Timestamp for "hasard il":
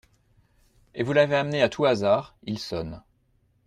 1.85-2.57